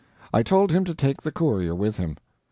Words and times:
I 0.33 0.41
told 0.41 0.71
him 0.71 0.83
to 0.85 0.95
take 0.95 1.21
the 1.21 1.31
courier 1.31 1.75
with 1.75 1.97
him. 1.97 2.17